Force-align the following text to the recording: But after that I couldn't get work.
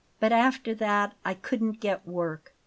But 0.19 0.31
after 0.31 0.73
that 0.73 1.13
I 1.23 1.35
couldn't 1.35 1.79
get 1.79 2.07
work. 2.07 2.55